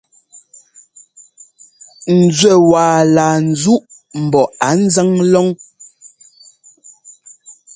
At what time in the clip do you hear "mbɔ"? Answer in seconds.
4.23-4.41